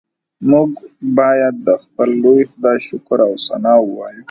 موږ 0.49 0.69
باید 1.17 1.55
د 1.67 1.69
خپل 1.83 2.09
لوی 2.23 2.41
خدای 2.51 2.77
شکر 2.87 3.19
او 3.27 3.33
ثنا 3.45 3.73
ووایو 3.81 4.19